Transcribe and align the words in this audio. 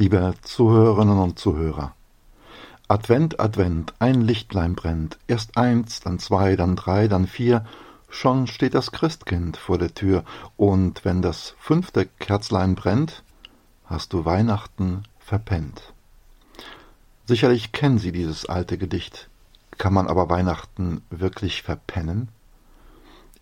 Liebe 0.00 0.32
Zuhörerinnen 0.42 1.18
und 1.18 1.40
Zuhörer, 1.40 1.92
Advent, 2.86 3.40
Advent, 3.40 3.94
ein 3.98 4.20
Lichtlein 4.20 4.76
brennt, 4.76 5.18
erst 5.26 5.56
eins, 5.56 5.98
dann 5.98 6.20
zwei, 6.20 6.54
dann 6.54 6.76
drei, 6.76 7.08
dann 7.08 7.26
vier, 7.26 7.66
schon 8.08 8.46
steht 8.46 8.74
das 8.74 8.92
Christkind 8.92 9.56
vor 9.56 9.76
der 9.76 9.94
Tür, 9.94 10.22
und 10.56 11.04
wenn 11.04 11.20
das 11.20 11.56
fünfte 11.58 12.06
Kerzlein 12.20 12.76
brennt, 12.76 13.24
hast 13.86 14.12
du 14.12 14.24
Weihnachten 14.24 15.02
verpennt. 15.18 15.92
Sicherlich 17.26 17.72
kennen 17.72 17.98
Sie 17.98 18.12
dieses 18.12 18.46
alte 18.46 18.78
Gedicht. 18.78 19.28
Kann 19.78 19.94
man 19.94 20.06
aber 20.06 20.30
Weihnachten 20.30 21.02
wirklich 21.10 21.64
verpennen? 21.64 22.28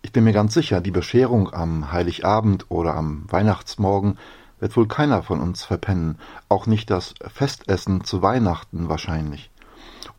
Ich 0.01 0.11
bin 0.11 0.23
mir 0.23 0.33
ganz 0.33 0.55
sicher, 0.55 0.81
die 0.81 0.89
Bescherung 0.89 1.53
am 1.53 1.91
Heiligabend 1.91 2.65
oder 2.69 2.95
am 2.95 3.25
Weihnachtsmorgen 3.29 4.17
wird 4.59 4.75
wohl 4.75 4.87
keiner 4.87 5.23
von 5.23 5.39
uns 5.41 5.63
verpennen, 5.63 6.17
auch 6.49 6.65
nicht 6.65 6.89
das 6.89 7.13
Festessen 7.33 8.03
zu 8.03 8.21
Weihnachten 8.21 8.89
wahrscheinlich. 8.89 9.51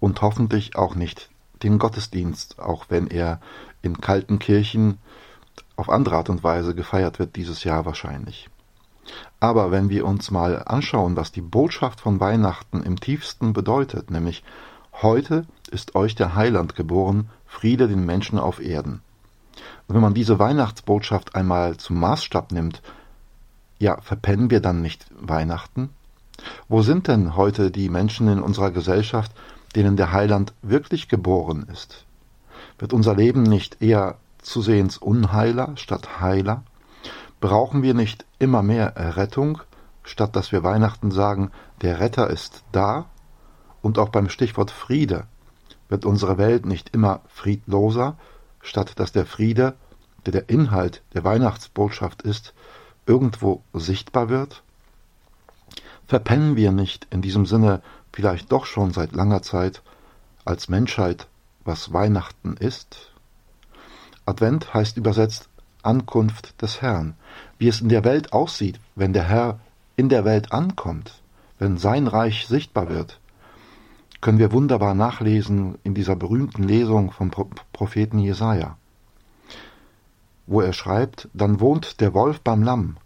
Und 0.01 0.23
hoffentlich 0.23 0.77
auch 0.77 0.95
nicht 0.95 1.31
den 1.63 1.79
Gottesdienst, 1.79 2.59
auch 2.61 2.87
wenn 2.89 3.09
er 3.09 3.41
in 3.83 4.01
kalten 4.01 4.39
Kirchen 4.39 4.99
auf 5.77 5.89
andere 5.89 6.17
Art 6.17 6.31
und 6.31 6.45
Weise 6.45 6.75
gefeiert 6.75 7.19
wird 7.19 7.37
dieses 7.37 7.65
Jahr 7.65 7.85
wahrscheinlich. 7.85 8.49
Aber 9.41 9.71
wenn 9.71 9.89
wir 9.89 10.05
uns 10.07 10.31
mal 10.31 10.63
anschauen, 10.65 11.17
was 11.17 11.33
die 11.33 11.41
Botschaft 11.41 12.01
von 12.01 12.21
Weihnachten 12.21 12.83
im 12.83 13.01
tiefsten 13.01 13.53
bedeutet, 13.53 14.11
nämlich 14.11 14.45
heute 15.01 15.47
ist 15.71 15.95
euch 15.95 16.15
der 16.15 16.35
Heiland 16.35 16.75
geboren, 16.75 17.31
Friede 17.47 17.89
den 17.89 18.05
Menschen 18.05 18.39
auf 18.39 18.61
Erden. 18.61 19.01
Und 19.87 19.95
wenn 19.95 20.03
man 20.03 20.15
diese 20.15 20.39
Weihnachtsbotschaft 20.39 21.35
einmal 21.35 21.77
zum 21.77 21.99
Maßstab 21.99 22.53
nimmt, 22.53 22.83
ja, 23.79 24.01
verpennen 24.01 24.51
wir 24.51 24.61
dann 24.61 24.83
nicht 24.83 25.07
Weihnachten? 25.19 25.91
Wo 26.69 26.83
sind 26.83 27.09
denn 27.09 27.37
heute 27.37 27.71
die 27.71 27.89
Menschen 27.89 28.29
in 28.29 28.43
unserer 28.43 28.71
Gesellschaft, 28.71 29.33
denen 29.75 29.97
der 29.97 30.13
Heiland 30.13 30.53
wirklich 30.63 31.09
geboren 31.09 31.67
ist? 31.73 32.05
Wird 32.79 32.93
unser 32.93 33.15
Leben 33.15 33.43
nicht 33.43 33.83
eher 33.83 34.17
zusehends 34.41 34.99
Unheiler 34.99 35.73
statt 35.77 36.21
Heiler? 36.21 36.63
Brauchen 37.41 37.83
wir 37.83 37.95
nicht 37.95 38.25
immer 38.39 38.63
mehr 38.63 38.97
Errettung, 38.97 39.61
statt 40.03 40.35
dass 40.35 40.53
wir 40.53 40.63
Weihnachten 40.63 41.11
sagen, 41.11 41.51
der 41.83 42.01
Retter 42.01 42.31
ist 42.31 42.65
da? 42.73 43.07
Und 43.83 43.99
auch 43.99 44.09
beim 44.09 44.29
Stichwort 44.29 44.71
Friede 44.71 45.25
wird 45.89 46.05
unsere 46.05 46.39
Welt 46.39 46.67
nicht 46.67 46.95
immer 46.95 47.21
friedloser, 47.29 48.17
statt 48.61 48.99
dass 48.99 49.13
der 49.13 49.27
Friede, 49.27 49.75
der 50.27 50.33
der 50.33 50.49
Inhalt 50.49 51.03
der 51.15 51.25
Weihnachtsbotschaft 51.25 52.23
ist, 52.23 52.55
irgendwo 53.09 53.63
sichtbar 53.73 54.29
wird? 54.29 54.63
Verpennen 56.07 56.57
wir 56.57 56.71
nicht 56.71 57.07
in 57.11 57.23
diesem 57.23 57.47
Sinne 57.47 57.83
vielleicht 58.13 58.53
doch 58.53 58.67
schon 58.67 58.93
seit 58.93 59.13
langer 59.13 59.43
Zeit 59.43 59.83
als 60.45 60.69
Menschheit, 60.69 61.27
was 61.65 61.93
Weihnachten 61.93 62.57
ist? 62.57 63.13
Advent 64.27 64.73
heißt 64.75 64.97
übersetzt 64.97 65.49
Ankunft 65.83 66.61
des 66.61 66.83
Herrn, 66.83 67.15
wie 67.59 67.69
es 67.69 67.81
in 67.81 67.89
der 67.89 68.05
Welt 68.05 68.33
aussieht, 68.33 68.79
wenn 68.95 69.13
der 69.13 69.25
Herr 69.25 69.59
in 69.97 70.09
der 70.09 70.25
Welt 70.25 70.53
ankommt, 70.53 71.23
wenn 71.59 71.79
sein 71.79 72.07
Reich 72.07 72.47
sichtbar 72.47 72.89
wird, 72.89 73.21
können 74.21 74.39
wir 74.39 74.53
wunderbar 74.53 74.95
nachlesen 74.95 75.79
in 75.83 75.95
dieser 75.95 76.17
berühmten 76.17 76.65
Lesung 76.65 77.11
vom 77.13 77.31
Propheten 77.73 78.19
Jesaja 78.19 78.77
wo 80.49 80.63
er 80.63 80.73
schreibt, 80.73 81.29
dann 81.35 81.61
wohnt 81.61 82.01
der 82.01 82.15
Wolf 82.15 82.41
beim 82.41 82.63
Lamm, 82.63 82.97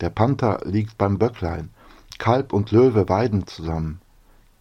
der 0.00 0.10
Panther 0.10 0.60
liegt 0.64 0.98
beim 0.98 1.18
Böcklein, 1.18 1.70
Kalb 2.18 2.52
und 2.52 2.72
Löwe 2.72 3.08
weiden 3.08 3.46
zusammen. 3.46 4.00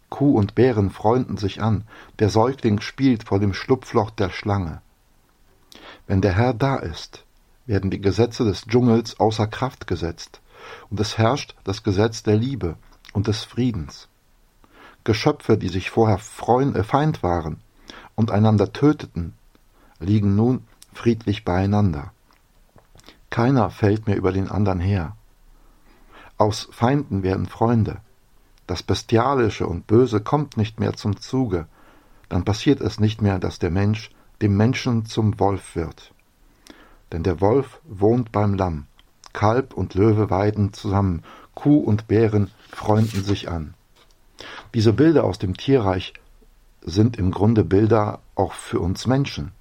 Kuh 0.09 0.37
und 0.37 0.53
Bären 0.55 0.91
freunden 0.91 1.37
sich 1.37 1.61
an, 1.61 1.83
der 2.19 2.29
Säugling 2.29 2.79
spielt 2.79 3.23
vor 3.23 3.39
dem 3.39 3.53
Schlupfloch 3.53 4.11
der 4.11 4.29
Schlange. 4.29 4.81
Wenn 6.05 6.21
der 6.21 6.33
Herr 6.33 6.53
da 6.53 6.77
ist, 6.77 7.25
werden 7.65 7.89
die 7.89 7.99
Gesetze 7.99 8.45
des 8.45 8.65
Dschungels 8.65 9.19
außer 9.19 9.47
Kraft 9.47 9.87
gesetzt, 9.87 10.39
und 10.89 10.99
es 10.99 11.17
herrscht 11.17 11.55
das 11.63 11.83
Gesetz 11.83 12.23
der 12.23 12.35
Liebe 12.35 12.77
und 13.13 13.27
des 13.27 13.43
Friedens. 13.43 14.07
Geschöpfe, 15.03 15.57
die 15.57 15.69
sich 15.69 15.89
vorher 15.89 16.19
Freund, 16.19 16.75
äh, 16.75 16.83
Feind 16.83 17.23
waren 17.23 17.61
und 18.15 18.29
einander 18.29 18.71
töteten, 18.73 19.33
liegen 19.99 20.35
nun 20.35 20.65
friedlich 20.93 21.43
beieinander. 21.43 22.11
Keiner 23.29 23.69
fällt 23.69 24.07
mehr 24.07 24.17
über 24.17 24.31
den 24.31 24.49
anderen 24.49 24.79
her. 24.79 25.15
Aus 26.37 26.69
Feinden 26.71 27.23
werden 27.23 27.47
Freunde. 27.47 27.97
Das 28.67 28.83
Bestialische 28.83 29.65
und 29.67 29.87
Böse 29.87 30.21
kommt 30.21 30.57
nicht 30.57 30.79
mehr 30.79 30.93
zum 30.93 31.19
Zuge. 31.19 31.67
Dann 32.29 32.45
passiert 32.45 32.81
es 32.81 32.99
nicht 32.99 33.21
mehr, 33.21 33.39
dass 33.39 33.59
der 33.59 33.71
Mensch 33.71 34.11
dem 34.41 34.55
Menschen 34.55 35.05
zum 35.05 35.39
Wolf 35.39 35.75
wird. 35.75 36.13
Denn 37.11 37.23
der 37.23 37.41
Wolf 37.41 37.79
wohnt 37.85 38.31
beim 38.31 38.53
Lamm. 38.53 38.85
Kalb 39.33 39.73
und 39.73 39.93
Löwe 39.93 40.29
weiden 40.29 40.73
zusammen, 40.73 41.23
Kuh 41.55 41.79
und 41.79 42.07
Bären 42.07 42.51
freunden 42.69 43.23
sich 43.23 43.49
an. 43.49 43.73
Diese 44.73 44.93
Bilder 44.93 45.23
aus 45.23 45.39
dem 45.39 45.55
Tierreich 45.57 46.13
sind 46.81 47.17
im 47.17 47.31
Grunde 47.31 47.63
Bilder 47.63 48.19
auch 48.35 48.53
für 48.53 48.79
uns 48.79 49.07
Menschen. 49.07 49.51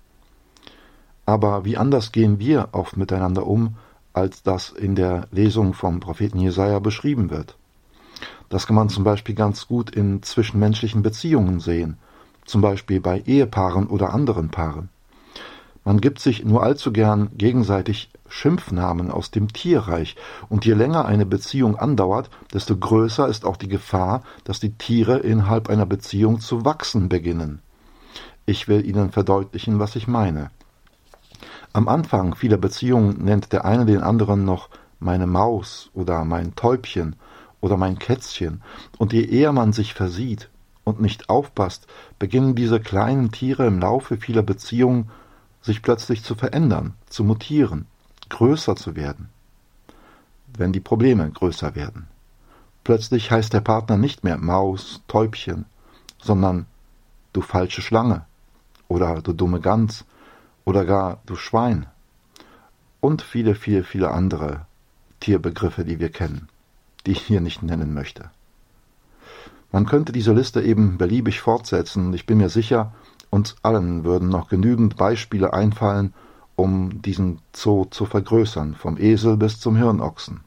Aber 1.27 1.65
wie 1.65 1.77
anders 1.77 2.13
gehen 2.13 2.39
wir 2.39 2.69
oft 2.73 2.97
miteinander 2.97 3.47
um, 3.47 3.77
als 4.13 4.43
das 4.43 4.71
in 4.71 4.95
der 4.95 5.27
Lesung 5.33 5.75
vom 5.75 6.01
Propheten 6.01 6.39
Jesaja 6.39 6.79
beschrieben 6.79 7.31
wird? 7.31 7.57
Das 8.49 8.67
kann 8.67 8.77
man 8.77 8.89
zum 8.89 9.03
Beispiel 9.03 9.35
ganz 9.35 9.67
gut 9.67 9.91
in 9.91 10.23
zwischenmenschlichen 10.23 11.03
Beziehungen 11.03 11.59
sehen, 11.59 11.99
zum 12.45 12.61
Beispiel 12.61 13.01
bei 13.01 13.21
Ehepaaren 13.27 13.89
oder 13.89 14.15
anderen 14.15 14.51
Paaren. 14.51 14.89
Man 15.85 16.01
gibt 16.01 16.21
sich 16.21 16.45
nur 16.45 16.63
allzu 16.63 16.93
gern 16.93 17.31
gegenseitig 17.37 18.11
Schimpfnamen 18.29 19.11
aus 19.11 19.31
dem 19.31 19.53
Tierreich, 19.53 20.17
und 20.49 20.65
je 20.65 20.75
länger 20.75 21.05
eine 21.05 21.27
Beziehung 21.27 21.77
andauert, 21.77 22.31
desto 22.53 22.77
größer 22.77 23.29
ist 23.29 23.45
auch 23.45 23.57
die 23.57 23.69
Gefahr, 23.69 24.23
dass 24.45 24.61
die 24.61 24.73
Tiere 24.73 25.19
innerhalb 25.19 25.69
einer 25.69 25.87
Beziehung 25.87 26.41
zu 26.41 26.65
wachsen 26.65 27.09
beginnen. 27.09 27.61
Ich 28.47 28.69
will 28.69 28.85
Ihnen 28.85 29.11
verdeutlichen, 29.11 29.79
was 29.79 29.97
ich 29.97 30.07
meine. 30.07 30.51
Am 31.77 31.89
Anfang 31.89 32.35
vieler 32.35 32.57
Beziehungen 32.57 33.23
nennt 33.23 33.53
der 33.53 33.67
eine 33.67 33.85
den 33.85 34.01
anderen 34.01 34.47
noch 34.47 34.71
meine 34.99 35.27
Maus 35.27 35.91
oder 35.93 36.25
mein 36.25 36.55
Täubchen 36.55 37.17
oder 37.61 37.77
mein 37.77 37.99
Kätzchen, 37.99 38.63
und 38.97 39.13
je 39.13 39.23
eher 39.23 39.53
man 39.53 39.75
sich 39.75 39.93
versieht 39.93 40.49
und 40.85 41.03
nicht 41.03 41.29
aufpasst, 41.29 41.87
beginnen 42.19 42.55
diese 42.55 42.81
kleinen 42.81 43.31
Tiere 43.31 43.67
im 43.67 43.79
Laufe 43.79 44.17
vieler 44.17 44.43
Beziehungen 44.43 45.11
sich 45.61 45.83
plötzlich 45.83 46.23
zu 46.25 46.35
verändern, 46.35 46.95
zu 47.11 47.25
mutieren, 47.25 47.85
größer 48.31 48.75
zu 48.75 48.97
werden, 48.97 49.29
wenn 50.57 50.73
die 50.73 50.81
Probleme 50.81 51.31
größer 51.31 51.75
werden. 51.75 52.09
Plötzlich 52.85 53.31
heißt 53.31 53.53
der 53.53 53.61
Partner 53.61 53.99
nicht 53.99 54.25
mehr 54.25 54.39
Maus, 54.39 55.03
Täubchen, 55.09 55.67
sondern 56.17 56.65
du 57.35 57.43
falsche 57.43 57.83
Schlange 57.83 58.25
oder 58.89 59.21
du 59.21 59.35
dumme 59.35 59.61
Gans 59.61 60.07
oder 60.67 60.85
gar 60.85 61.23
du 61.25 61.37
Schwein 61.37 61.87
und 63.01 63.23
viele, 63.23 63.55
viele, 63.55 63.85
viele 63.85 64.11
andere 64.11 64.67
Tierbegriffe, 65.21 65.85
die 65.85 65.99
wir 65.99 66.11
kennen, 66.11 66.49
die 67.07 67.13
ich 67.13 67.23
hier 67.23 67.41
nicht 67.41 67.63
nennen 67.63 67.95
möchte. 67.95 68.31
Man 69.73 69.87
könnte 69.87 70.13
diese 70.13 70.33
Liste 70.33 70.63
eben 70.63 70.99
beliebig 70.99 71.41
fortsetzen 71.41 72.09
und 72.09 72.15
ich 72.15 72.27
bin 72.27 72.39
mir 72.39 72.51
sicher, 72.51 72.93
uns 73.31 73.57
allen 73.63 74.05
würden 74.05 74.29
noch 74.29 74.49
genügend 74.49 74.97
Beispiele 74.97 75.53
einfallen, 75.53 76.13
um 76.57 77.03
diesen 77.03 77.41
Zoo 77.55 77.85
zu 77.87 78.07
vergrößern, 78.07 78.75
vom 78.75 78.99
Esel 78.99 79.37
bis 79.37 79.61
zum 79.61 79.77
Hirnochsen. 79.77 80.41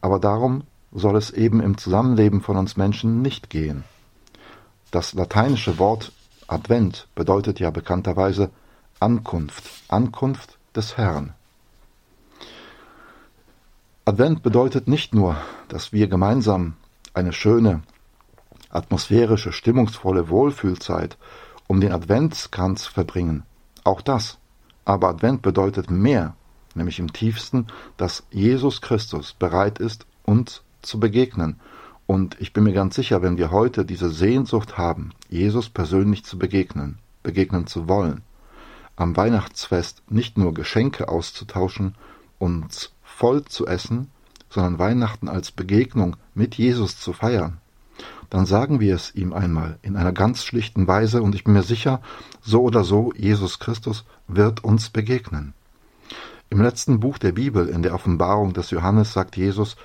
Aber 0.00 0.18
darum 0.18 0.64
soll 0.92 1.16
es 1.16 1.30
eben 1.30 1.60
im 1.60 1.78
Zusammenleben 1.78 2.40
von 2.40 2.56
uns 2.56 2.76
Menschen 2.76 3.22
nicht 3.22 3.50
gehen. 3.50 3.84
Das 4.90 5.14
lateinische 5.14 5.78
Wort 5.78 6.12
Advent 6.48 7.08
bedeutet 7.14 7.60
ja 7.60 7.70
bekannterweise 7.70 8.50
Ankunft, 9.02 9.64
Ankunft 9.88 10.58
des 10.76 10.96
Herrn. 10.96 11.34
Advent 14.04 14.44
bedeutet 14.44 14.86
nicht 14.86 15.12
nur, 15.12 15.36
dass 15.66 15.92
wir 15.92 16.06
gemeinsam 16.06 16.74
eine 17.12 17.32
schöne, 17.32 17.82
atmosphärische, 18.70 19.52
stimmungsvolle 19.52 20.28
Wohlfühlzeit 20.28 21.18
um 21.66 21.80
den 21.80 21.90
Adventskranz 21.90 22.86
verbringen. 22.86 23.42
Auch 23.82 24.02
das. 24.02 24.38
Aber 24.84 25.08
Advent 25.08 25.42
bedeutet 25.42 25.90
mehr, 25.90 26.36
nämlich 26.76 27.00
im 27.00 27.12
tiefsten, 27.12 27.66
dass 27.96 28.22
Jesus 28.30 28.82
Christus 28.82 29.32
bereit 29.32 29.80
ist, 29.80 30.06
uns 30.24 30.62
zu 30.80 31.00
begegnen. 31.00 31.58
Und 32.06 32.40
ich 32.40 32.52
bin 32.52 32.62
mir 32.62 32.72
ganz 32.72 32.94
sicher, 32.94 33.20
wenn 33.20 33.36
wir 33.36 33.50
heute 33.50 33.84
diese 33.84 34.10
Sehnsucht 34.10 34.78
haben, 34.78 35.10
Jesus 35.28 35.70
persönlich 35.70 36.24
zu 36.24 36.38
begegnen, 36.38 36.98
begegnen 37.24 37.66
zu 37.66 37.88
wollen, 37.88 38.22
am 38.96 39.16
Weihnachtsfest 39.16 40.02
nicht 40.10 40.38
nur 40.38 40.54
Geschenke 40.54 41.08
auszutauschen, 41.08 41.94
uns 42.38 42.92
voll 43.02 43.44
zu 43.44 43.66
essen, 43.66 44.10
sondern 44.50 44.78
Weihnachten 44.78 45.28
als 45.28 45.50
Begegnung 45.50 46.16
mit 46.34 46.56
Jesus 46.56 46.98
zu 46.98 47.12
feiern, 47.12 47.58
dann 48.30 48.46
sagen 48.46 48.80
wir 48.80 48.94
es 48.94 49.14
ihm 49.14 49.32
einmal 49.32 49.78
in 49.82 49.96
einer 49.96 50.12
ganz 50.12 50.44
schlichten 50.44 50.86
Weise 50.86 51.22
und 51.22 51.34
ich 51.34 51.44
bin 51.44 51.52
mir 51.52 51.62
sicher, 51.62 52.00
so 52.40 52.62
oder 52.62 52.84
so, 52.84 53.12
Jesus 53.14 53.58
Christus 53.58 54.04
wird 54.26 54.64
uns 54.64 54.88
begegnen. 54.88 55.52
Im 56.48 56.60
letzten 56.60 57.00
Buch 57.00 57.18
der 57.18 57.32
Bibel, 57.32 57.68
in 57.68 57.82
der 57.82 57.94
Offenbarung 57.94 58.52
des 58.52 58.70
Johannes, 58.70 59.12
sagt 59.12 59.36
Jesus, 59.36 59.76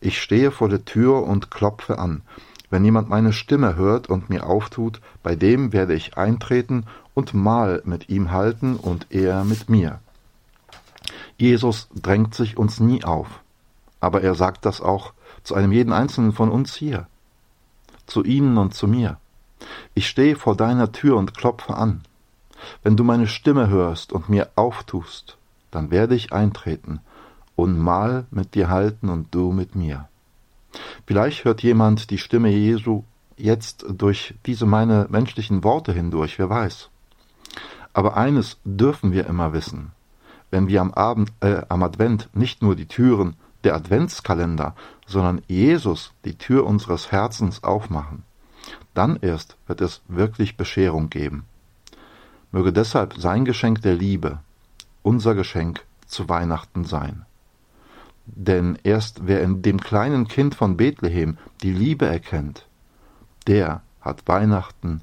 ich 0.00 0.20
stehe 0.20 0.50
vor 0.50 0.68
der 0.68 0.84
Tür 0.84 1.24
und 1.24 1.50
klopfe 1.50 1.98
an. 1.98 2.22
Wenn 2.70 2.84
jemand 2.84 3.08
meine 3.08 3.32
Stimme 3.32 3.76
hört 3.76 4.08
und 4.08 4.28
mir 4.28 4.46
auftut, 4.46 5.00
bei 5.22 5.36
dem 5.36 5.72
werde 5.72 5.94
ich 5.94 6.16
eintreten 6.16 6.84
und 7.14 7.34
Mahl 7.34 7.82
mit 7.84 8.08
ihm 8.08 8.32
halten 8.32 8.76
und 8.76 9.06
er 9.10 9.44
mit 9.44 9.68
mir. 9.68 10.00
Jesus 11.38 11.88
drängt 11.94 12.34
sich 12.34 12.56
uns 12.56 12.80
nie 12.80 13.04
auf, 13.04 13.28
aber 14.00 14.22
er 14.22 14.34
sagt 14.34 14.64
das 14.64 14.80
auch 14.80 15.12
zu 15.42 15.54
einem 15.54 15.70
jeden 15.70 15.92
einzelnen 15.92 16.32
von 16.32 16.50
uns 16.50 16.74
hier, 16.74 17.06
zu 18.06 18.24
Ihnen 18.24 18.58
und 18.58 18.74
zu 18.74 18.88
mir. 18.88 19.18
Ich 19.94 20.08
stehe 20.08 20.36
vor 20.36 20.56
deiner 20.56 20.92
Tür 20.92 21.16
und 21.16 21.36
klopfe 21.36 21.76
an. 21.76 22.02
Wenn 22.82 22.96
du 22.96 23.04
meine 23.04 23.28
Stimme 23.28 23.68
hörst 23.68 24.12
und 24.12 24.28
mir 24.28 24.50
auftust, 24.56 25.36
dann 25.70 25.90
werde 25.90 26.14
ich 26.14 26.32
eintreten 26.32 27.00
und 27.54 27.78
Mahl 27.78 28.26
mit 28.30 28.54
dir 28.54 28.68
halten 28.68 29.08
und 29.08 29.34
du 29.34 29.52
mit 29.52 29.76
mir. 29.76 30.08
Vielleicht 31.06 31.44
hört 31.44 31.62
jemand 31.62 32.10
die 32.10 32.18
Stimme 32.18 32.50
Jesu 32.50 33.04
jetzt 33.36 33.86
durch 33.88 34.34
diese 34.46 34.66
meine 34.66 35.06
menschlichen 35.08 35.64
Worte 35.64 35.92
hindurch, 35.92 36.38
wer 36.38 36.50
weiß. 36.50 36.90
Aber 37.92 38.16
eines 38.16 38.58
dürfen 38.64 39.12
wir 39.12 39.26
immer 39.26 39.52
wissen 39.52 39.92
wenn 40.50 40.68
wir 40.68 40.80
am 40.80 40.92
Abend, 40.92 41.32
äh, 41.40 41.62
am 41.68 41.82
Advent 41.82 42.28
nicht 42.32 42.62
nur 42.62 42.76
die 42.76 42.86
Türen 42.86 43.36
der 43.64 43.74
Adventskalender, 43.74 44.74
sondern 45.06 45.42
Jesus 45.48 46.12
die 46.24 46.36
Tür 46.36 46.66
unseres 46.66 47.10
Herzens 47.10 47.64
aufmachen, 47.64 48.22
dann 48.94 49.16
erst 49.20 49.56
wird 49.66 49.80
es 49.80 50.02
wirklich 50.08 50.56
Bescherung 50.56 51.10
geben. 51.10 51.44
Möge 52.52 52.72
deshalb 52.72 53.14
sein 53.14 53.44
Geschenk 53.44 53.82
der 53.82 53.94
Liebe 53.94 54.38
unser 55.02 55.34
Geschenk 55.34 55.84
zu 56.06 56.28
Weihnachten 56.28 56.84
sein. 56.84 57.26
Denn 58.26 58.78
erst 58.82 59.26
wer 59.26 59.42
in 59.42 59.62
dem 59.62 59.80
kleinen 59.80 60.28
Kind 60.28 60.54
von 60.54 60.76
Bethlehem 60.76 61.38
die 61.62 61.72
Liebe 61.72 62.06
erkennt, 62.06 62.66
der 63.46 63.82
hat 64.00 64.26
Weihnachten 64.26 65.00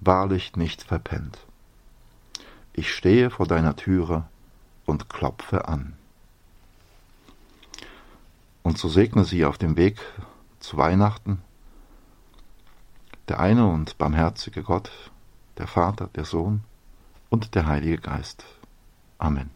wahrlich 0.00 0.56
nicht 0.56 0.82
verpennt. 0.82 1.38
Ich 2.72 2.92
stehe 2.92 3.30
vor 3.30 3.46
deiner 3.46 3.76
Türe 3.76 4.24
und 4.84 5.08
klopfe 5.08 5.68
an. 5.68 5.94
Und 8.62 8.78
so 8.78 8.88
segne 8.88 9.24
sie 9.24 9.44
auf 9.44 9.58
dem 9.58 9.76
Weg 9.76 9.98
zu 10.58 10.76
Weihnachten 10.76 11.40
der 13.28 13.40
eine 13.40 13.66
und 13.66 13.98
barmherzige 13.98 14.62
Gott, 14.62 14.90
der 15.58 15.66
Vater, 15.66 16.08
der 16.14 16.24
Sohn 16.24 16.62
und 17.28 17.54
der 17.54 17.66
Heilige 17.66 17.98
Geist. 17.98 18.44
Amen. 19.18 19.55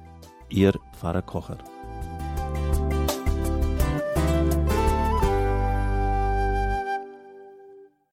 Ihr 0.51 0.73
Pfarrer 0.91 1.21
Kocher. 1.21 1.59